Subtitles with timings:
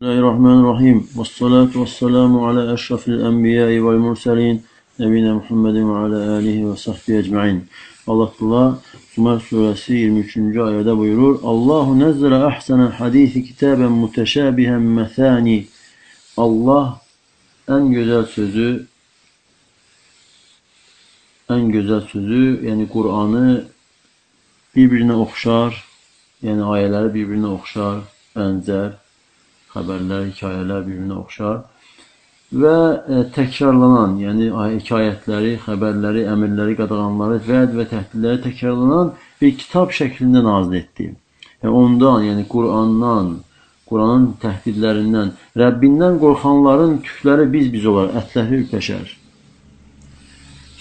[0.00, 1.08] Bismillahirrahmanirrahim.
[1.16, 4.64] Ve salatu ve selamu ala eşrafil enbiyai vel murselin.
[4.98, 7.66] Nebine Muhammedin ve ala alihi ve sahbihi ecmain.
[8.06, 8.78] Allah Allah
[9.14, 10.36] Sumer suresi 23.
[10.36, 11.40] ayette buyurur.
[11.42, 15.66] Allahu nezzele ahsenen hadisi kitaben muteşabihen methani.
[16.36, 17.00] Allah
[17.68, 18.86] en güzel sözü
[21.50, 23.64] en güzel sözü yani Kur'an'ı
[24.76, 25.84] birbirine okşar
[26.42, 28.00] yani ayeleri birbirine okşar,
[28.36, 28.92] benzer,
[29.68, 31.60] haberler, hikayeler birbirine okşar
[32.52, 40.44] ve e, tekrarlanan yani hikayetleri, haberleri, emirleri, qadağanları, vəd və təhdidləri tekrarlanan bir kitap şeklinde
[40.44, 41.14] nazil etdi.
[41.62, 43.36] Yani ondan, yani Kur'an'dan,
[43.86, 49.16] Kur'an'ın təhdidlərindən, Rəbbindən qorxanların tükləri biz-biz olar, ətləri ürpəşər.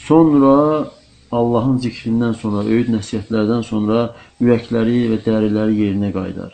[0.07, 0.87] Sonra
[1.31, 4.11] Allahın zikrindən sonra, öyüd nəsihətlərdən sonra
[4.41, 6.53] ürəkləri və dəriləri yerinə qaydar.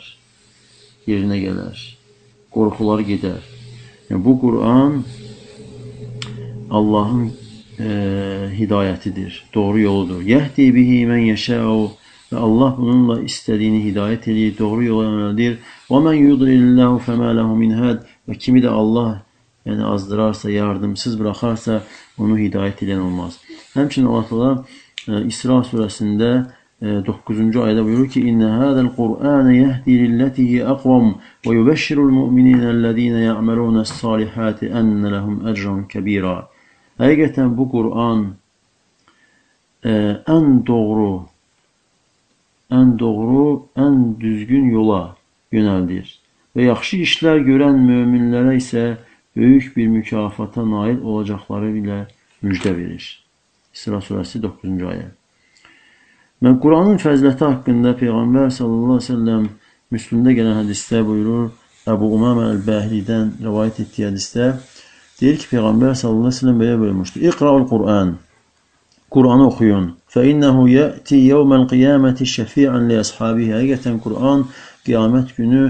[1.06, 1.93] Yerinə gələr.
[2.54, 3.42] Qorxular gedər.
[4.10, 5.02] Yəni, bu Quran
[6.70, 7.32] Allahın
[7.78, 7.88] e,
[8.58, 10.22] hidayətidir, doğru yoludur.
[10.22, 11.84] Yəhdi bihi mən yəşəu
[12.32, 15.60] və Allah bununla istədiyini hidayət edir, doğru yola yönəldir.
[15.90, 19.22] Və mən yudrilillahu fəmə lehu min həd və kimi də Allah
[19.66, 21.82] yəni azdırarsa, yardımsız buraxarsa,
[22.18, 23.38] onu hidayət edən olmaz.
[23.74, 24.50] Həmçinin Allah Teala
[25.08, 26.30] e, İsra surəsində
[26.82, 31.14] 9-cu ayədə buyurur ki: "İnne hadzal Qur'ane yehdi lillatihi aqwam
[31.46, 36.36] və yubashshirul mu'minina ya'maluna s-salihati enne lehum ecran kebira."
[36.98, 38.20] Həqiqətən bu Qur'an
[39.84, 41.14] ən doğru,
[42.70, 45.16] ən doğru, ən düzgün yola
[45.52, 46.06] yönəldir
[46.56, 48.84] və yaxşı işlər görən möminlərə isə
[49.36, 51.98] böyük bir mükafata nail olacaqları ilə
[52.42, 53.04] müjdə verir.
[53.74, 55.10] İsra surəsi 9-cu ayə.
[56.44, 59.44] Və Quranın fəziləti haqqında Peyğəmbər sallallahu əleyhi və səlləm
[59.94, 61.46] Müslimdə gələn hədisdə buyurur,
[61.88, 64.50] Əbu Umamə Əl-Bəhlidən rivayet etdiyi hədisdə
[65.20, 68.12] deyir ki, Peyğəmbər sallallahu əleyhi və səlləm belə buyurmuşdur: "İqra'ul Quran."
[69.16, 69.86] Quranı oxuyun.
[70.14, 74.44] "Fəinnehu yəti yevmel qiyamati şəfi'an li əshabihi." Həqiqətən Quran
[74.84, 75.64] qiyamət günü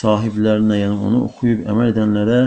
[0.00, 2.40] sahiblərinə, yəni onu oxuyub əməl edənlərə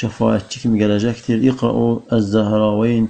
[0.00, 1.46] şəfaətçi kimi gələcəkdir.
[1.52, 1.88] İqra'u
[2.18, 3.06] əz-Zəhraveyn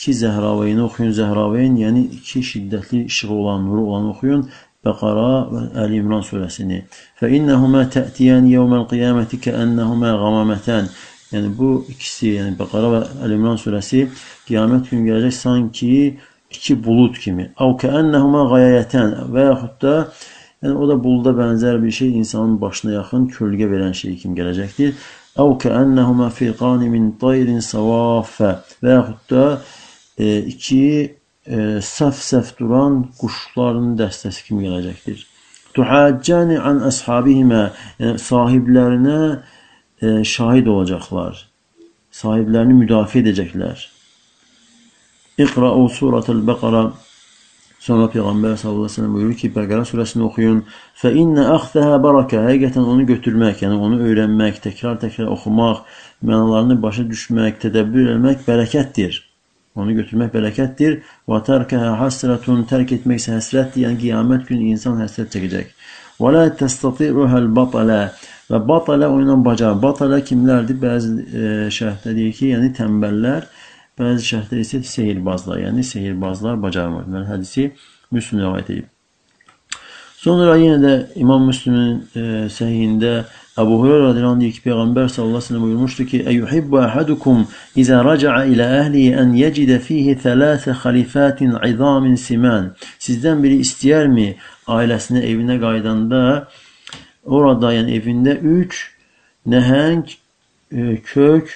[0.00, 1.12] iki Zəhraveyni oxuyun.
[1.12, 4.46] Zəhraveyn, yəni iki şiddətli işığı olan, nuru olan oxuyun.
[4.84, 6.78] Bəqara və Əli İmran surəsini.
[7.20, 10.88] Fə innəhumə tə'tiyən yevməl qiyaməti kəənnəhumə qamamətən.
[11.34, 14.06] Yəni bu ikisi, yəni Bəqara və Əli İmran surəsi
[14.48, 15.90] qiyamət günü gələcək sanki
[16.50, 17.50] iki bulut kimi.
[17.60, 19.94] Əv kəənnəhumə qayayətən və yaxud da
[20.64, 24.96] yəni o da buluda bənzər bir şey insanın başına yaxın kölgə verən şey kimi gələcəkdir.
[25.44, 29.44] Əv kəənnəhumə firqani min tayrin savafə və yaxud da
[30.52, 30.84] iki
[31.46, 35.26] e, saf-saf duran quşların dəstəsi kimi gələcəkdir.
[35.74, 37.62] Tuhaccani an ashabihimə
[38.02, 39.20] yəni sahiblərinə
[40.02, 41.46] e, şahid olacaqlar.
[42.10, 43.86] Sahiblərini müdafiə edəcəklər.
[45.40, 46.90] İqra'u suratul Bəqara
[47.80, 50.58] Sonra Peyğəmbər sallallahu əleyhi və səlləm buyurur ki, Bəqərə surəsini oxuyun.
[51.00, 52.42] Fə innə axdaha barakə.
[52.44, 55.80] Həqiqətən onu götürmək, yəni onu öyrənmək, təkrar-təkrar oxumaq,
[56.20, 59.22] mənalarını başa düşmək, tədəbbür etmək bərəkətdir.
[59.78, 60.98] Onu götürmək bərəkətdir.
[61.30, 63.86] Və tərkəhə hasratun tərk etmək isə həsrətdir.
[63.86, 65.72] Yəni qiyamət günü insan həsrət çəkəcək.
[66.20, 68.00] Və la tastati'uhal batala.
[68.50, 69.76] Və batala o ilə bacar.
[69.82, 70.78] Batala kimlərdir?
[70.82, 73.46] Bəzi e, şərhdə deyir ki, yəni tənbəllər,
[73.98, 77.06] bəzi şərhdə isə sehirbazlar, yəni sehirbazlar bacarmır.
[77.06, 77.68] Yəni hədisi
[78.10, 78.88] Müslim rivayet edib.
[80.20, 83.12] Sonra yenə də İmam Müslimin e, səhihində
[83.58, 87.40] Əbu Hureyra radiyallahu anh deyir ki, Peyğəmbər sallallahu aleyhi ve sellem buyurmuşdu ki, Eyyuhibbu əhadukum
[87.82, 92.70] izə raca'a ilə əhlihi ən yecidə fihi thələsə xalifatin izamin siman.
[93.02, 94.28] Sizdən biri istəyərmi
[94.76, 96.22] ailəsinə, evinə qaydanda
[97.26, 98.84] orada, yəni evində üç
[99.50, 100.06] nəhəng,
[100.70, 101.50] e, kök,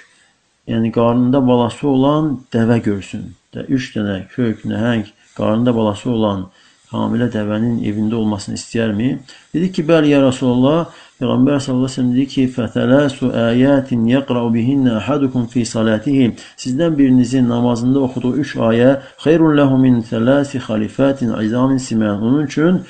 [0.66, 3.30] yəni qarnında balası olan dəvə görsün.
[3.54, 5.06] də Üç dənə kök, nəhəng,
[5.38, 6.48] qarnında balası olan
[6.90, 9.10] hamilə dəvənin evində olmasını istəyərmi?
[9.54, 14.48] Dedi ki, bəli, ya Rasulallah, Peyğəmbər sallallahu əleyhi və səlləm dedi ki: "Fətələsu ayatin yaqra'u
[14.54, 16.32] bihinna ahadukum fi salatihi."
[16.62, 18.90] Sizdən birinizin namazında oxuduğu 3 ayə
[19.24, 22.22] xeyrun lehu min thalasi xalifatin izamin siman.
[22.22, 22.82] Onun üçün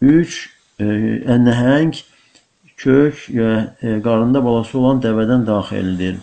[0.00, 0.84] 3 e,
[1.48, 1.92] nəhəng
[2.76, 3.50] kök və
[3.82, 6.16] e, qarında balası olan dəvədən daha xeyirlidir.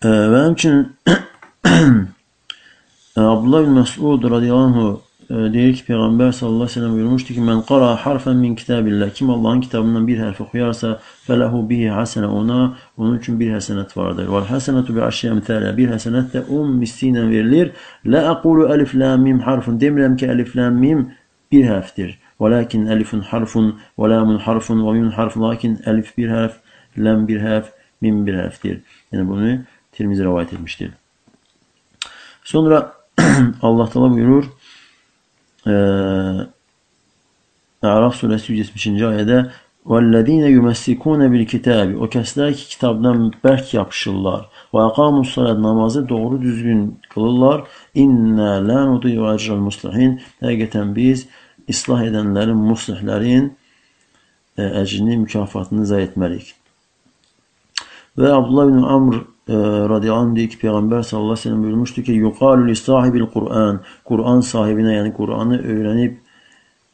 [0.00, 0.84] E, və həmçinin
[3.16, 7.90] Abdullah bin Məsud radiyallahu deyir ki, Peyğəmbər sallallahu əleyhi və səlləm buyurmuşdu ki, "Mən qara
[8.04, 10.98] harfan min kitabillah." Kim Allahın kitabından bir hərf oxuyarsa,
[11.28, 14.28] fələhu bihi hasenə ona onun üçün bir həsənət vardır.
[14.34, 15.76] Vel hasenatu bi aşri amthala.
[15.76, 17.72] Bir həsənət də 10 misli ilə verilir.
[18.06, 19.78] La aqulu alif lam mim harfun.
[19.78, 21.10] Demirəm ki, alif lam mim
[21.52, 22.16] bir hərfdir.
[22.40, 25.42] Velakin elifun harfun və lamun harfun və mimun harfun.
[25.42, 26.58] Lakin elif bir hərf,
[26.98, 28.82] ləm bir hərf, min bir hərfdir.
[29.12, 29.54] Yəni bunu
[29.94, 30.90] Tirmizi rəvayət etmişdir.
[32.44, 32.92] Sonra
[33.62, 34.48] Allah Teala buyurur
[37.89, 39.39] Əraf surəsi 170-ci ayədə
[39.89, 44.43] وَالَّذ۪ينَ يُمَسِّكُونَ بِالْكِتَابِ O kəslər ki, kitabdan bərk yapışırlar.
[44.75, 46.83] Və əqamu salat namazı doğru düzgün
[47.13, 47.63] qılırlar.
[47.95, 50.19] İnnə lā nudiyu əcrəl muslihin.
[50.43, 51.25] Həqiqətən biz
[51.73, 56.53] islah edənlərin, muslihlərin e, əcrini, mükafatını zay etməliyik.
[58.19, 59.54] Və Abdullah ibn Amr e,
[59.92, 63.80] radiyallahu anh deyir ki, Peyğəmbər sallallahu aleyhi ve sellem buyurmuşdu ki, yuqalu li sahibil Qur'an.
[64.04, 66.14] Qur'an sahibinə, yəni Qur'anı öyrənib,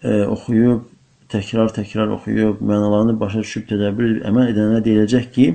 [0.03, 0.87] e, oxuyub,
[1.31, 5.47] təkrar-təkrar oxuyub, mənalarını başa düşüb tədəbbür edib əməl edənə deyiləcək ki,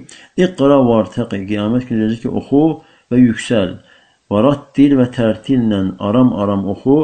[0.45, 2.63] iqra vartaqi, qiyamət günü deyiləcək ki, oxu
[3.12, 3.77] və yüksəl.
[4.31, 7.00] Varattil və tərtillə aram-aram oxu.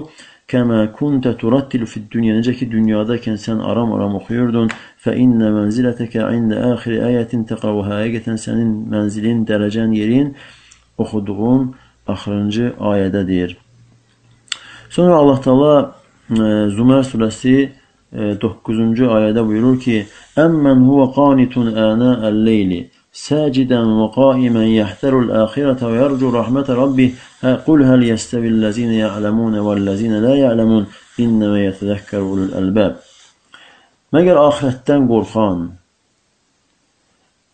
[0.52, 2.36] Kəmə kuntə turattilu fid dünya.
[2.36, 4.72] Necə dünyadakən sən aram-aram oxuyurdun.
[5.00, 8.02] Fə innə mənzilətəkə ində əxiri əyətin təqavuhə.
[8.02, 10.34] Həqiqətən sənin mənzilin, dərəcən, yerin
[11.00, 11.70] oxuduğun
[12.12, 13.56] axırıncı ayədədir.
[14.92, 15.74] Sonra Allah Taala
[16.76, 17.72] Zumər surəsi
[18.12, 20.02] 9-cu ayədə buyurur ki:
[20.36, 27.16] "Əmmən huve qanitun əna'əl-leyli sacidan və qaiman yahtarul axirata və yercu rahmete rabbih.
[27.66, 30.88] Qul hal yestavi'l-lezine ya'lemun ve'l-lezine la ya'lemun
[31.18, 33.04] innema yetezekkeru ulul albab."
[34.14, 35.72] Məgər axirətdən qorxan,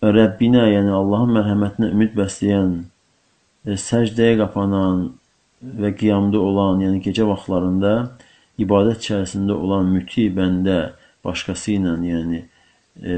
[0.01, 2.73] Rəbbinə, yəni Allahın mərhəmətinə ümid bəsləyən,
[3.65, 5.07] səcdəyə qapanan
[5.81, 7.93] və qiyamda olan, yəni gecə vaxtlarında
[8.61, 10.77] ibadət içərisində olan müti bəndə
[11.25, 12.43] başqası ilə, yəni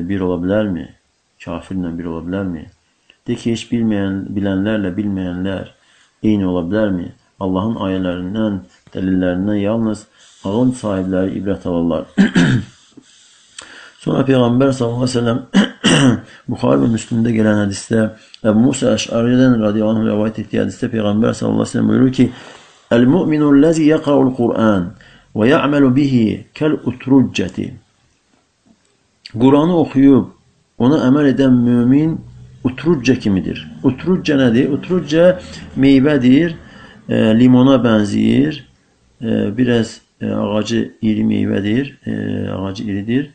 [0.08, 0.88] bir ola bilərmi?
[1.44, 2.66] Kafirlə bir ola bilərmi?
[3.28, 5.70] De ki, heç bilməyən, bilənlərlə bilməyənlər
[6.26, 7.12] eyni ola bilərmi?
[7.40, 8.58] Allahın ayələrindən,
[8.94, 10.06] dəlillərindən yalnız
[10.46, 12.10] ağıl sahibləri ibrət alırlar.
[14.04, 15.36] Sonra Peyğəmbər s.ə.v
[16.50, 18.04] Buxarı və Müslümdə gələn hədisdə
[18.48, 22.30] Əbu Musa Əş'aridən radiyallahu anh rəvayət etdiyi hədisdə Peyğəmbər s.ə.v buyurur ki
[22.96, 24.90] Əl-mü'minu ləzi yəqra'ul Qur'an
[25.38, 26.26] və ya'məlu bihi
[26.58, 27.68] kəl-utruccəti.
[29.36, 30.32] Quranı oxuyub
[30.80, 32.18] ona əməl edən mömin
[32.68, 33.62] utruccə kimidir.
[33.88, 34.72] Utruccə nədir?
[34.76, 35.26] Utruccə
[35.80, 36.56] meyvədir,
[37.08, 38.62] e, limona bənzəyir,
[39.22, 42.14] e, biraz e, ağacı iri meyvədir, e,
[42.52, 43.32] ağacı iridir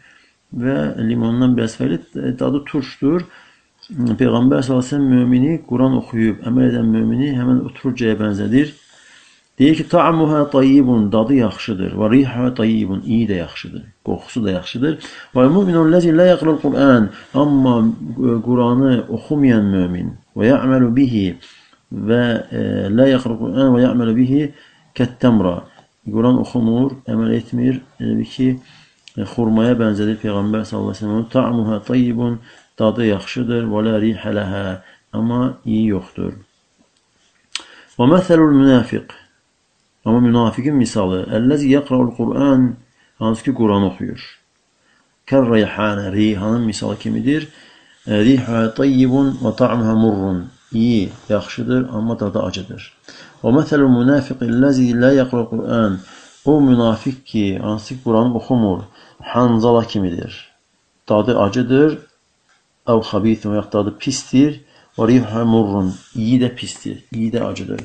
[0.54, 0.76] və
[1.08, 3.26] limondan biraz fərqli, e, dadı turşdur.
[3.90, 8.72] Peyğəmbər sallallahu mümini Quran oxuyub əməl edən mümini həmin utruccəyə bənzədir.
[9.58, 11.92] Deyir ki, ta'amuha tayyibun, dadı yaxşıdır.
[11.94, 13.84] Və riha tayyibun, iyi də yaxşıdır.
[14.06, 14.96] Qoxusu da yaxşıdır.
[15.34, 21.24] Və müminun ləzi lə yəqrəl Qur'an, amma e, Quranı oxumayan mömin və ya'məlu bihi
[22.10, 22.64] və e,
[22.98, 24.42] lə yəqrəl Qur'an və ya'məlu bihi
[24.98, 25.56] kəttəmra.
[26.10, 27.78] Quran oxumur, əməl etmir.
[28.02, 28.50] Elə ki,
[29.14, 31.28] e, xurmaya bənzədir Peyğəmbər sallallahu əleyhi və səlləm.
[31.30, 32.40] Ta'amuha tayyibun,
[32.78, 34.68] dadı yaxşıdır və lə riha laha,
[35.14, 36.40] amma iyi yoxdur.
[37.94, 39.22] Və məsəlul münafiq
[40.04, 42.74] Amma münafiqin misalı, əlləzi yəqra'ul Qur'an,
[43.22, 44.24] hansı ki Quran oxuyur.
[45.28, 47.46] Kər reyhanə, reyhanın misalı kimidir?
[48.06, 50.42] Rihə tayyibun və ta'muha murrun.
[50.72, 52.90] İyi, yaxşıdır, amma dadı acıdır.
[53.42, 55.96] Və məsəlul münafiq əlləzi lə yəqra'ul Qur'an,
[56.44, 58.82] o münafiq ki, hansı ki Quranı oxumur,
[59.32, 60.36] hanzala kimidir.
[61.08, 61.96] Dadı acıdır,
[62.92, 64.60] əv xabithun və yaxud dadı pistir,
[64.98, 67.80] və rihə murrun, iyi də pistir, iyi də acıdır.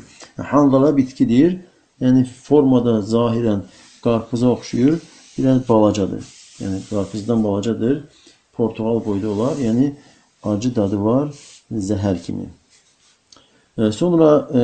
[0.52, 1.60] Hanzala bitkidir,
[2.03, 3.61] Yəni formada zahirən
[4.05, 4.99] qarpıza oxşuyur,
[5.39, 6.25] biraz balacadır.
[6.63, 8.05] Yəni qarpızdan balacadır.
[8.57, 9.57] Portuqal boyda olar.
[9.57, 9.93] Yəni
[10.43, 11.29] acı dadı var,
[11.73, 12.47] zəhər kimi.
[13.79, 14.61] E, sonra e,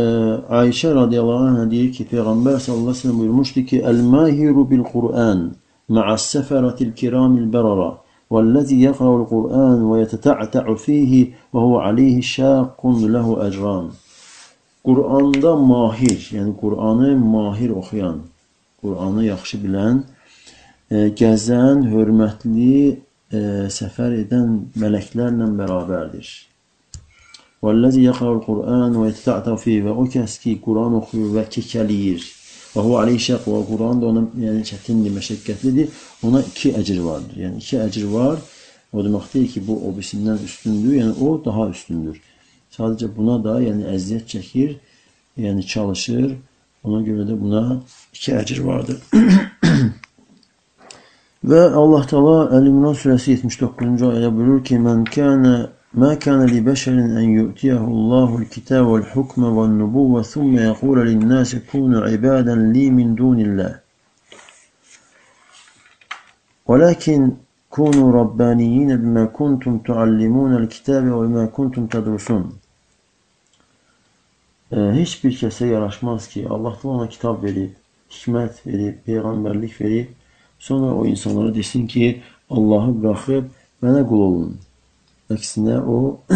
[0.60, 5.50] Ayşə radiyallahu anh deyir ki, Peyğəmbər sallallahu aleyhi ve sellem buyurmuşdu ki, Əl-mahiru bil-Qur'an
[5.88, 7.90] ma'as-səfəratil kiramil bərara
[8.30, 13.86] والذي يقرأ القرآن ويتتعتع فيه وهو عليه شاق له أجران
[14.85, 18.19] Quranda mahir, yəni Quranı mahir oxuyan,
[18.81, 20.03] Quranı yaxşı bilən,
[20.91, 22.75] e, gəzən, hörmətli,
[23.33, 23.39] e,
[23.77, 24.51] səfər edən
[24.81, 26.29] mələklərlə bərabərdir.
[27.65, 32.21] Vəllazi yaqra'ul Qur'an və yata'ta fi və o kəs ki Quran oxuyur və kekəliyir.
[32.75, 35.89] Və hu alayhi şaq və Quran da ona yəni çətindir, məşəqqətlidir.
[36.27, 37.41] Ona iki əcr vardır.
[37.45, 38.37] Yəni iki əcr var.
[38.93, 42.21] O deməkdir ki, bu o birisindən üstündür, yəni o daha üstündür.
[42.77, 44.77] Sadece buna da yani eziyet çekir,
[45.37, 46.35] yani çalışır.
[46.83, 47.81] Ona göre de buna
[48.13, 48.97] iki ecir vardır.
[51.43, 54.01] Ve Allah Teala El-İmran suresi 79.
[54.03, 59.03] ayet buyurur ki men kana ma kana li beşerin en yu'tiyahu Allahu Allahul kitabe vel
[59.13, 63.85] hukme ven nubuvve thumma yekule lin nasi kunu ibadan li min dunillah.
[66.71, 67.21] ولكن
[67.75, 72.43] كونوا ربانيين بما كنتم تعلمون الكتاب وبما كنتم تدرسون
[74.71, 77.75] Heç bir kəsə yaraşmaz ki, Allah ona kitab verib,
[78.09, 80.07] hikmət verib, peyğəmbərlik verib,
[80.59, 83.51] sonra o insanlara desin ki, Allahı buraxıb
[83.85, 84.55] mənə qul olun.
[85.29, 85.99] Əksinə o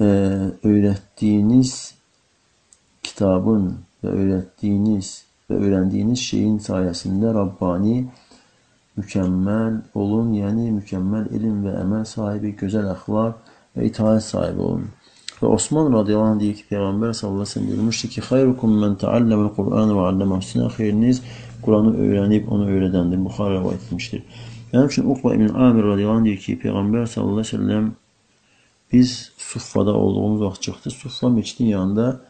[0.00, 0.08] e,
[0.70, 1.72] öyrətdiyiniz
[3.04, 3.70] kitabın
[4.04, 5.10] və öyrətdiyiniz
[5.48, 7.98] və öyrəndiyiniz şeyin sayəsində Rabbani
[9.00, 14.88] mükəmməl olun, yəni mükəmməl elm və əməl sahibi, gözəl əxlaq və itaət sahibi olun.
[15.36, 18.94] Və Osman radiyallahu anh deyir ki, Peyğəmbər sallallahu aleyhi ve sellem buyurmuşdu ki, Xeyrukum mən
[19.02, 21.20] təalləməl Qur'anı və alləmə sizin xeyriniz
[21.64, 23.20] Quranı öyrənib onu öyrədəndir.
[23.26, 24.22] Buxar rəvayət etmişdir.
[24.72, 27.92] Mənim üçün Uqba ibn Amir radiyallahu anh deyir ki, Peyğəmbər sallallahu aleyhi ve sellem
[28.92, 30.90] biz Suffada olduğumuz vaxt çıxdı.
[30.90, 32.20] Suffa meçidin yanında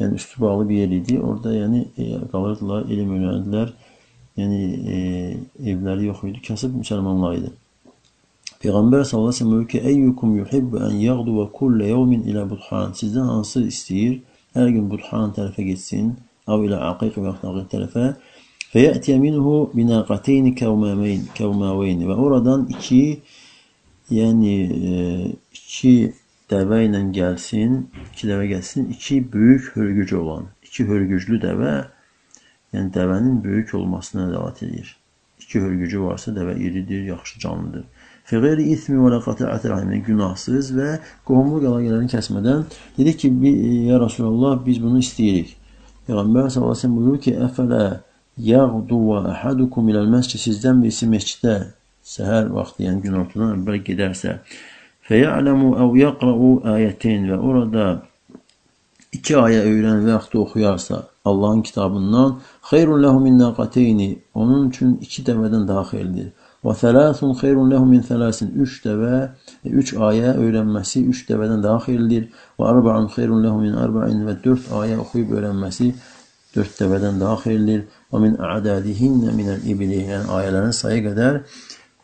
[0.00, 1.20] yəni üstü bağlı bir yer idi.
[1.20, 3.72] Orada yəni e, qalırdılar, elm öyrəndilər.
[4.36, 4.60] Yəni
[4.94, 4.96] e,
[5.72, 6.42] evləri yox idi.
[6.48, 7.52] Kasıb müsəlmanlar idi.
[8.62, 13.26] Peyğəmbər sallallahu əleyhi və səlləm ki, "Eyyukum yuhibbu an yaghduwa kull yawmin ila budhan." Sizdən
[13.34, 14.20] hansı istəyir?
[14.54, 16.12] Hər gün budhan tərəfə getsin,
[16.46, 18.04] əv ilə aqiq və aqiq tərəfə.
[18.72, 23.02] Fəyəti minhu binaqatayn kawmamayn, kawmawayn və oradan iki
[24.18, 24.54] yəni
[25.58, 25.94] iki
[26.52, 27.76] dəvə ilə gəlsin,
[28.12, 31.74] iki dəvə gəlsin, iki böyük hörgücü olan, iki hörgüclü dəvə,
[32.76, 34.96] yəni dəvənin böyük olmasına dəlalət edir.
[35.42, 37.84] İki hörgücü varsa dəvə iridir, yaxşı canlıdır.
[38.30, 40.88] Fəqəri ismi və qata'at rahimə günahsız və
[41.28, 42.62] qohumluq əlaqələrini kəsmədən
[42.98, 43.30] dedi ki,
[43.88, 45.56] ya Rasulullah biz bunu istəyirik.
[46.06, 47.82] Peyğəmbər sallallahu əleyhi və səlləm buyurur ki, əfələ
[48.50, 51.56] yağdu və ahadukum iləl məscid sizdən birisi məscidə
[52.14, 54.38] səhər vaxtı, yəni günortadan əvvəl gedərsə,
[55.08, 57.86] fəyələmu əv yaqra'u ayətin və orada
[59.12, 62.38] iki ayə öyrən və yaxud oxuyarsa Allahın kitabından
[62.70, 66.32] xeyrun lehu min naqateyni onun üçün iki dəvədən daha xeyirlidir.
[66.62, 68.52] Və thələthun xeyrun lehu min thələsin.
[68.62, 69.16] Üç dəvə,
[69.66, 72.28] üç ayə öyrənməsi üç dəvədən daha xeyirlidir.
[72.58, 75.90] Və arba'un xeyrun lehu min arba'in və dörd ayə oxuyub öyrənməsi
[76.54, 77.84] dörd dəvədən daha xeyirlidir.
[78.12, 80.04] Və min a'dadihinnə minəl ibli.
[80.12, 81.42] Yəni ayələrin sayı qədər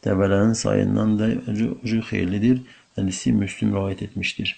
[0.07, 2.65] dəvələrin sayından da ucu xeyirlidir.
[2.99, 4.57] Hədisi Müslüm rivayet etmişdir.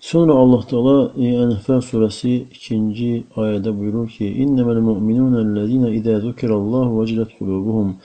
[0.00, 7.98] Sonra Allah Teala Ənfəl surəsi 2-ci ayədə buyurur ki: "İnneməl mu'minunəllezina izə zukirallahu vecilet qulubuhum"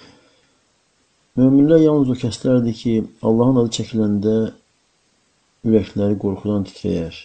[1.39, 4.33] Möminlər yalnız o kəslərdir ki, Allahın adı çəkiləndə
[5.63, 7.19] ürəkləri qorxudan titrəyər.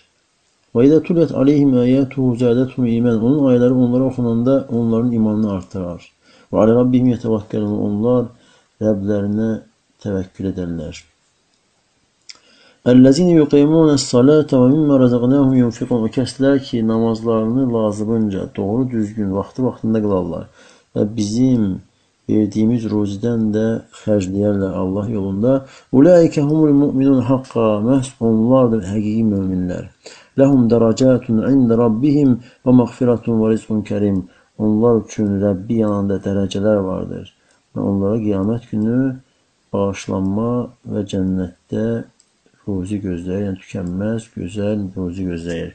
[0.77, 3.17] Və idə tuliyyət aleyhim əyətuhu zədətuhum imən.
[3.19, 6.05] Onun ayələri onlara oxunanda onların imanını artırar.
[6.53, 7.75] Və alə rabbihim yətəvəkkəlun.
[7.87, 8.29] Onlar
[8.85, 9.49] Rəblərinə
[10.05, 11.03] təvəkkül edərlər.
[12.87, 16.07] Əllezine yuqimuna s-salata və mimma razaqnahum yunfiqun.
[16.07, 20.47] O kəslər ki, namazlarını lazımınca, doğru düzgün, vaxtı vaxtında qılarlar
[20.95, 21.65] və bizim
[22.31, 23.65] verdiyimiz ruzidən də
[24.03, 25.53] xərcləyərlər Allah yolunda.
[25.93, 27.67] Ulaikə humul mu'minun haqqa.
[27.87, 29.87] Məhz onlardır həqiqi möminlər.
[30.41, 32.35] Ləhum dərəcətun ində rabbihim
[32.67, 34.25] və məğfiratun və rizqun kərim.
[34.59, 37.31] Onlar üçün Rəbbi yanında dərəcələr vardır.
[37.77, 38.99] Və onlara qiyamət günü
[39.73, 40.51] bağışlanma
[40.93, 41.87] və cənnətdə
[42.67, 45.75] ruzi gözləyir, yəni tükənməz, gözəl ruzi gözləyir.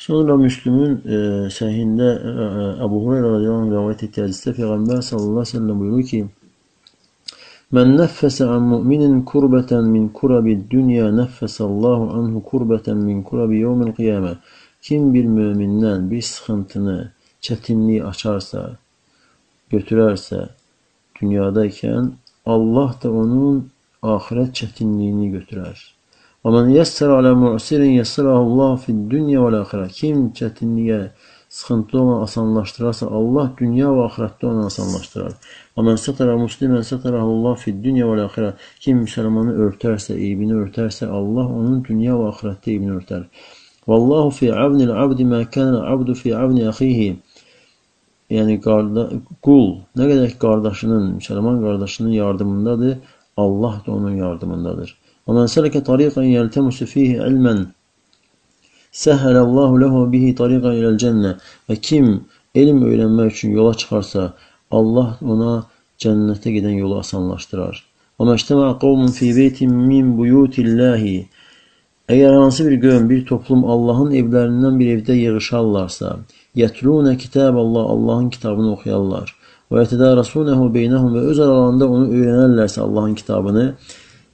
[0.00, 1.18] Sonra Müslümün e,
[1.52, 5.82] səhində e, e, Əbu Hureyra radiyallahu anh rəvayət etdiyi hədisdə Peyğəmbər sallallahu əleyhi və səlləm
[5.82, 6.20] buyurur ki:
[7.76, 14.34] "Mən nəffəsə an mu'minin kurbatan min kurabid dunya nəffəsallahu anhu kurbatan min kurabi yawmil qiyamə."
[14.82, 16.96] Kim bir mömindən bir sıxıntını,
[17.44, 18.62] çətinliyi açarsa,
[19.72, 20.40] götürərsə
[21.20, 22.12] dünyadaykən
[22.54, 23.58] Allah da onun
[24.14, 25.76] axirət çətinliyini götürər.
[26.40, 29.88] Yəssər alə mu'sirin yəssərəhu Allah fid dünya və əxirə.
[29.92, 31.10] Kim çətinliyə,
[31.52, 35.34] sıxıntılı olan asanlaşdırarsa, Allah dünya və axirətdə onu asanlaşdırar.
[35.76, 38.54] Sətərə muslimən sətərəhu Allah fid dünya və əxirə.
[38.80, 43.28] Kim müsəlmanı örtərsə, eybini örtərsə, Allah onun dünya və axirətdə eybini örtər.
[43.86, 47.10] Vallahu fi avnil abdi mə kənəl abdu fi avni əxihi.
[48.32, 49.10] Yəni qarda,
[49.44, 52.96] qul nə qədər qardaşının, müsəlman qardaşının yardımındadır,
[53.36, 54.99] Allah da onun yardımındadır.
[55.29, 57.55] ومن سلك طريقا يلتمس فيه علما
[58.91, 61.31] سهل الله له bihi tariqan ilal cənnə
[61.67, 62.05] və kim
[62.61, 64.33] elm öyrənmək üçün yola çıxarsa,
[64.71, 65.53] Allah ona
[66.03, 67.75] cənnətə gedən yolu asanlaşdırar.
[68.17, 71.17] Və məştəmə qavmun fi beytin min buyutillahi
[72.05, 76.11] Əgər hansı bir qövm, bir toplum Allahın evlərindən bir evdə yığışarlarsa,
[76.53, 79.31] yetlunə kitab Allah, Allahın kitabını oxuyarlar
[79.73, 83.63] və yətədərəsunəhu beynəhum və öz aralarında onu öyrənərlərsə Allahın kitabını,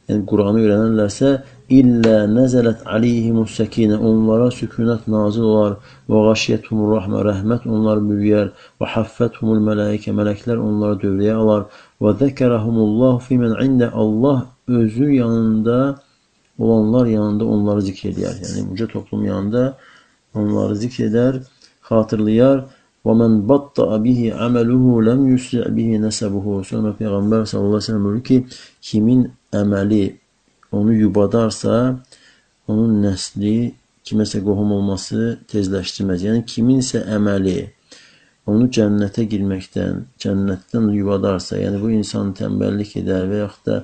[0.08, 1.32] yəni Quranı öyrənərlərsə,
[1.66, 5.72] İllə nəzələt aleyhimus səkinə onlara sükunət nazil olar
[6.06, 11.64] və qaşiyyətumur rəhmə rəhmət onları bürüyər və haffəthumul mələikə mələklər onları dövrəyə alar
[11.98, 15.78] və zəkərəhumullahu fimən ində Allah özü yanında
[16.58, 18.38] olanlar yanında onları zikr edər.
[18.44, 19.64] Yəni uca toplum yanında
[20.38, 21.40] onları zikr edər,
[21.90, 22.62] xatırlayar
[23.06, 26.60] və mən batta bihi aməluhu ləm yusri bihi nəsəbuhu.
[26.70, 28.38] Sonra Peyğəmbər sallallahu əleyhi və səlləm buyurur ki,
[28.90, 29.26] kimin
[29.62, 30.04] əməli
[30.76, 31.96] onu yubadarsa,
[32.70, 33.56] onun nəsli
[34.06, 36.26] kiməsə qohum olması tezləşdirməz.
[36.26, 37.58] Yəni kiminsə əməli
[38.50, 43.78] onu cənnətə girməkdən, cənnətdən yubadarsa, yəni bu insan tənbəllik edər və yaxud da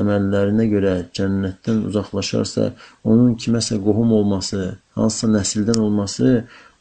[0.00, 2.72] əməllərinə görə cənnətdən uzaqlaşarsa,
[3.08, 6.34] onun kiməsə qohum olması, hansısa nəsildən olması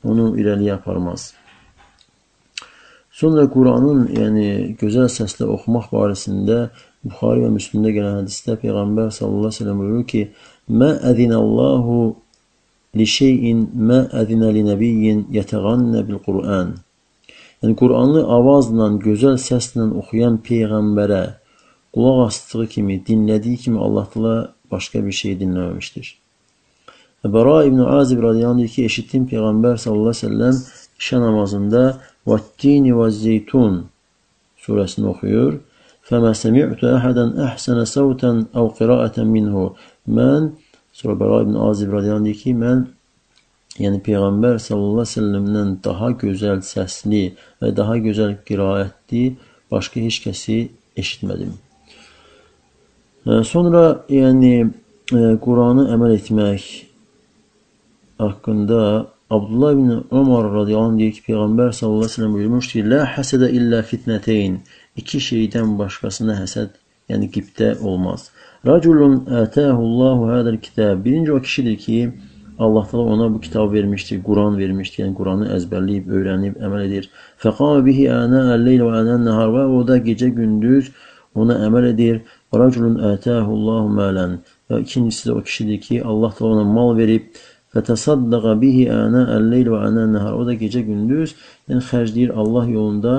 [0.03, 1.31] onu irəliyə aparmaz.
[3.15, 4.45] Sonra Quranın, yəni
[4.79, 6.71] gözəl səslə oxumaq barəsində
[7.07, 10.21] Buxari və Müslimdə gələn hədisdə Peyğəmbər sallallahu əleyhi və səlləm buyurur ki:
[10.79, 11.97] "Mə əzinəllahu
[12.99, 16.75] li şeyin mə əzinə li nəbiyyin yətəğannə bil Qur'an."
[17.61, 21.23] Yəni Qur'anı avazla, gözəl səslə oxuyan peyğəmbərə
[21.93, 24.35] qulaq asdığı kimi, dinlədiyi kimi Allah təala
[24.71, 26.07] başqa bir şey dinləməmişdir.
[27.35, 30.55] Bəra ibn Azib radiyallahu anh ki, eşitdim Peyğəmbər sallallahu əleyhi və səlləm
[31.01, 31.83] işə namazında
[32.29, 33.75] "Vat-tini vez-zeytun"
[34.63, 35.59] surəsini oxuyur.
[36.06, 39.74] فما سمعت أحدا أحسن صوتا أو قراءة منه
[40.06, 40.52] mən
[40.94, 42.84] sonra Bəra ibn Azib radiyallahu deyir ki, mən
[43.82, 47.24] yəni Peyğəmbər sallallahu əleyhi və səlləmdən daha gözəl səsli
[47.60, 49.24] və daha gözəl qiraətli
[49.72, 50.58] başqa heç kəsi
[51.02, 51.52] eşitmədim.
[53.50, 54.54] Sonra yəni
[55.42, 56.70] Quranı əməl etmək
[58.22, 58.80] haqqında
[59.26, 63.00] Abdullah ibn Ömər radiyallahu anh deyir ki, Peyğəmbər sallallahu əleyhi və səlləm buyurmuşdur ki, "La
[63.16, 64.60] hasada illə fitnəteyn."
[64.97, 66.75] İki şeydən başqasına həsəd,
[67.11, 68.29] yəni qibdə olmaz.
[68.67, 71.05] Raculun ətəhullahu hədəl kitab.
[71.05, 71.99] Birinci o kişidir ki,
[72.59, 75.03] Allah təala ona bu kitabı vermişdir, Quran vermişdir.
[75.03, 77.07] Yəni Quranı əzbərləyib, öyrənib, əməl edir.
[77.41, 80.91] Fəqama bihi ana el-leyl və ana nahar və o da gecə gündüz
[81.35, 82.21] ona əməl edir.
[82.53, 84.37] Raculun ətəhullahu malan.
[84.69, 87.31] Və ikincisi də o kişidir ki, Allah təala ona mal verib
[87.73, 90.37] fətəsaddaqa bihi ana el-leyl və ana nahar.
[90.37, 91.33] O da gecə gündüz
[91.71, 93.15] yəni xərcləyir Allah yolunda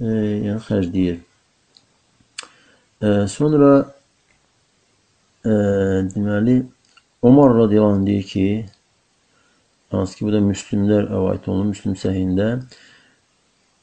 [0.00, 0.08] e,
[0.46, 1.20] yəni xərcləyir.
[3.02, 3.72] E, sonra
[5.44, 5.52] e,
[6.14, 6.58] deməli
[7.22, 8.46] Omar radiyallahu deyir ki,
[9.90, 12.52] hansı ki bu da müslimlər rəvayət olunur, müslim səhində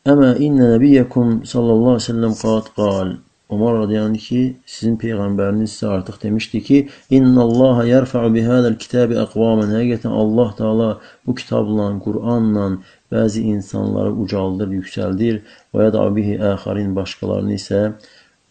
[0.06, 3.14] Əmə innə nəbiyyəkum sallallahu aleyhi ve sellem qad qal
[3.50, 6.78] Umar radiyallahu ki, sizin peyğəmbəriniz sizə artıq demişdi ki,
[7.18, 9.70] İnnallaha yerfa'u bihadal kitabi aqwaman.
[9.76, 10.90] Həqiqətən Allah Taala
[11.28, 12.66] bu kitabla, Qur'anla
[13.14, 15.44] bəzi insanları ucaldır, yüksəldir
[15.76, 17.82] və yada bihi əxarin başqalarını isə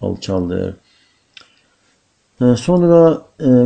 [0.01, 0.77] alçaldır.
[2.41, 3.01] Sonra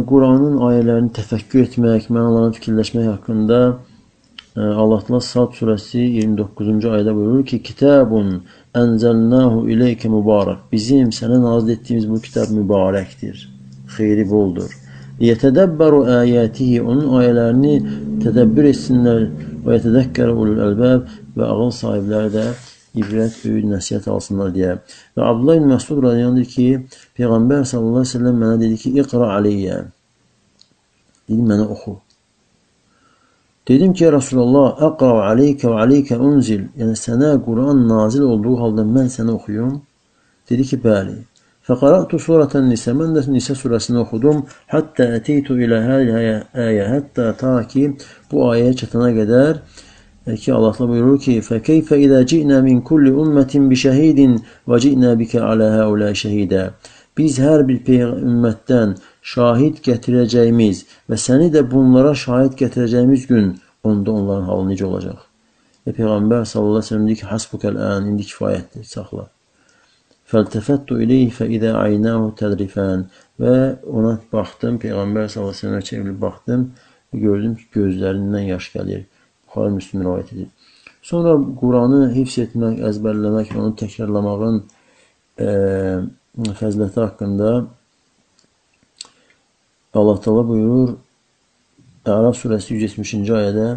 [0.09, 3.61] Quranın ayələrini təfəkkür etmək, mənalarını fikirləşmək haqqında
[4.59, 8.43] Allah Taala Sad surəsi 29-cu ayədə buyurur ki: "Kitabun
[8.79, 10.65] Ənzəlnahu ileykə mübarək.
[10.73, 13.45] Bizim sənə nazil etdiyimiz bu kitab mübarəkdir,
[13.97, 14.73] xeyri boldur.
[15.19, 17.75] Liyətədəbbəru əyətihi, onun ayələrini
[18.23, 19.23] tədəbbür etsinlər
[19.65, 22.45] və yətədəkkər ulul əlbəb və ağıl sahibləri də
[22.99, 24.77] ibrət, öyüd, nəsiyyət alsınlar deyə.
[25.17, 26.69] Və Abdullah ibn Məsud radiyallahu ki,
[27.19, 29.79] Peyğəmbər sallallahu əleyhi və səlləm mənə dedi ki, "İqra aleyyə."
[31.29, 31.99] Dedi mənə oxu.
[33.69, 36.63] Dedim ki, Resulullah, əqra aleykə və aleykə unzil.
[36.81, 39.75] Yəni, sənə Quran nazil olduğu halda mən sənə oxuyum.
[40.49, 41.19] Dedi ki, bəli.
[41.69, 44.41] Fəqaratu surətən nisə, mən də nisə surəsini oxudum.
[44.73, 46.23] Həttə əteytu ilə hələ
[46.65, 47.91] əyə, həttə ta ki,
[48.31, 49.61] bu ayəyə çatana qədər
[50.37, 55.45] ki, Allah buyurur ki, fəkeyfə idə ci'nə min kulli ümmətin bi şəhidin və ci'nə bikə
[55.45, 56.65] alə həulə şəhidə.
[57.17, 64.47] Biz hər bir ümmətdən şahid gətirəcəyimiz və səni də bunlara şahid gətirəcəyimiz gün onda onların
[64.51, 65.25] halı necə olacaq?
[65.87, 69.29] Və Peyğəmbər sallallahu əleyhi və səlləm deyir ki, "Hasbukal an, indi kifayətdir, saxla."
[70.29, 73.07] Fəltəfəttu ileyhi fə idə aynahu tədrifən
[73.41, 73.55] və
[73.87, 76.67] ona baxdım, Peyğəmbər sallallahu əleyhi və səlləmə çevrilib baxdım
[77.13, 79.07] və gördüm ki, gözlərindən yaş gəlir.
[79.47, 80.49] Buxari Müslim rivayet edir.
[81.03, 84.59] Sonra Quranı hifz etmək, əzbərləmək və onu təkrarlamağın
[85.41, 85.49] e,
[86.61, 87.53] fəziləti haqqında
[89.98, 90.96] Allah Teala buyurur
[92.06, 93.68] Əraf surəsi 170-ci ayədə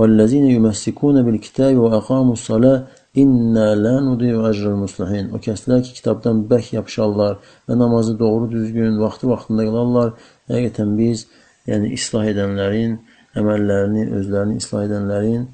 [0.00, 2.78] وَالَّذِينَ يُمَسِّكُونَ بِالْكِتَابِ وَأَقَامُوا الصَّلَاةَ
[3.18, 5.32] İnnə lə nudiyu əcrəl muslihin.
[5.34, 10.12] O kəslər ki, kitabdan bək yapışarlar və namazı doğru düzgün, vaxtı vaxtında qılarlar.
[10.50, 11.24] Həqiqətən biz,
[11.66, 12.94] yəni islah edənlərin,
[13.34, 15.48] əməllərini, özlərini islah edənlərin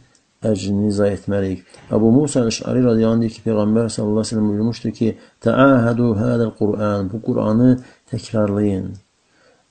[0.50, 1.64] əcrini zay etməliyik.
[1.96, 5.10] Əbu Musa Əş'ari radiyallahu deyir ki, Peyğəmbər sallallahu əleyhi və səlləm buyurmuşdur ki:
[5.48, 7.70] "Təahhadu hadal Qur'an." Bu Qur'anı
[8.12, 8.92] təkrarlayın.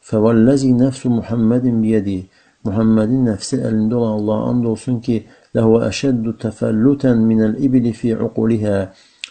[0.09, 2.19] Fəvəllazi nəfsu Muhammedin biyədi.
[2.67, 5.17] Muhammedin nəfsi əlində olan Allaha and olsun ki,
[5.57, 8.77] ləhvə əşəddu təfəllutən minəl ibli fi uquliha.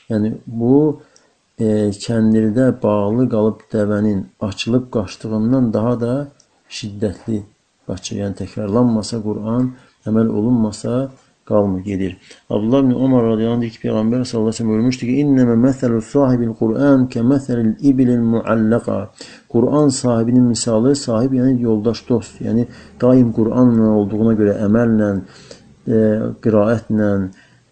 [0.10, 0.76] Yəni bu
[1.58, 6.14] e, kəndirdə bağlı qalıb dəvənin açılıb qaçdığından daha da
[6.78, 7.44] şiddətli
[7.88, 8.22] qaçır.
[8.24, 9.74] Yəni təkrarlanmasa Quran,
[10.10, 10.96] əməl olunmasa
[11.50, 12.18] qalmır, gedir.
[12.50, 16.02] Abdullah ibn Umar radiyallahu anh ki, Peyğəmbər sallallahu aleyhi ve sellem buyurmuşdu ki, İnnəmə məsəlü
[16.14, 19.00] sahibil Qur'an kə məsəlil ibilil muallaqa.
[19.54, 22.68] Quran sahibinin misalı, sahib yəni yoldaş, dost, yəni
[23.02, 25.10] daim Quranla olduğuna görə əməllə,
[25.88, 26.02] e,
[26.44, 27.10] qiraətlə,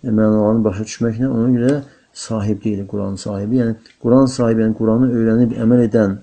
[0.04, 1.74] mənalarını başa düşməklə ona görə
[2.14, 3.62] sahib deyil Quran sahibi.
[3.62, 6.18] Yəni Quran sahibi, yəni Quranı öyrənib əməl edən,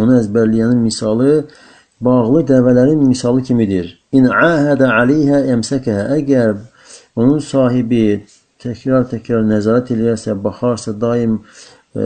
[0.00, 1.30] onu əzbərləyənin misalı
[2.00, 3.92] bağlı dəvələrin misalı kimidir.
[4.16, 6.06] İn ahədə aleyhə əmsəkəhə.
[6.16, 6.54] Əgər
[7.20, 8.22] onun sahibi
[8.62, 11.38] təkrar-təkrar nəzarət eləyərsə, baxarsa, daim
[11.94, 12.04] e,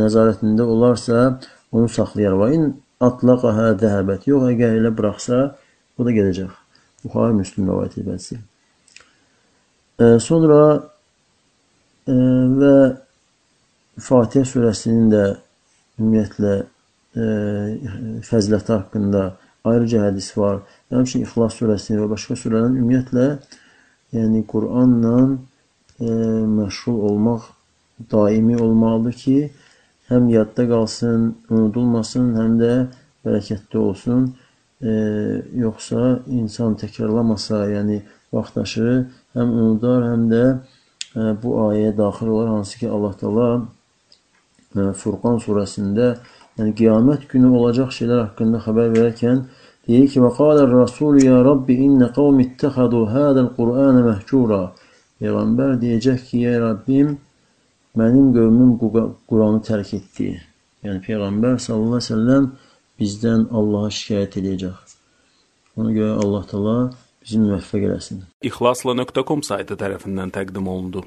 [0.00, 1.24] nəzarətində olarsa,
[1.72, 2.36] onu saxlayar.
[2.40, 2.66] Və in
[3.04, 4.28] atlaqəhə zəhəbət.
[4.30, 5.44] Yox, əgər elə buraxsa,
[5.98, 6.52] o da gedəcək.
[7.04, 8.38] Buxarı Müslüm rəvayət edilməsi.
[10.00, 10.60] E, sonra
[12.08, 12.14] e,
[12.60, 12.76] və
[14.04, 15.26] Fatihə surəsinin də
[16.00, 16.54] ümumiyyətlə
[17.14, 19.24] fəziləti haqqında
[19.64, 20.62] ayrıca hədis var.
[20.92, 23.26] Həmçinin İxlas surəsini və başqa surələrin ümumiyyətlə
[24.14, 25.16] yəni Quranla
[26.00, 26.08] e,
[26.58, 27.48] məşğul olmaq
[28.10, 29.38] daimi olmalıdır ki,
[30.10, 32.72] həm yadda qalsın, unudulmasın, həm də
[33.24, 34.28] bərəkətli olsun.
[34.82, 34.92] E,
[35.64, 38.02] yoxsa insan təkrarlamasa, yəni
[38.34, 38.96] vaxtaşırı
[39.38, 43.48] həm unudar, həm də e, bu ayəyə daxil olar, hansı ki Allah Taala
[44.76, 46.16] e, Furqan surəsində
[46.58, 49.42] yəni qiyamət günü olacaq şeylər haqqında xəbər verərkən
[49.88, 54.62] deyir ki: "Və qalar Rasul ya Rabbi inne qavmi ittəxadu hadal Qur'ana məhcura."
[55.20, 57.16] Peyğəmbər deyəcək ki: "Ya Rəbbim,
[58.00, 58.72] mənim qövmüm
[59.28, 60.28] Quranı tərk etdi."
[60.84, 62.48] Yəni Peyğəmbər sallallahu əleyhi və səlləm
[63.00, 64.94] bizdən Allaha şikayət edəcək.
[65.80, 66.76] Ona görə Allah Taala
[67.24, 68.24] bizi müvəffəq eləsin.
[68.50, 71.04] İxlasla.com saytı tərəfindən təqdim olundu.